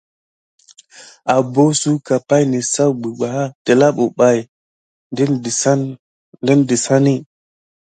Abok 1.35 1.69
suka 1.81 2.15
pay 2.27 2.43
nasaku 2.51 2.93
ɓebawa 3.19 3.43
telà 3.65 3.87
bebaki 3.97 4.41
dena 6.49 6.61
desane. 6.69 7.13